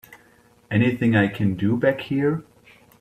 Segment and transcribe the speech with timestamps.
[0.71, 2.43] Anything I can do back here?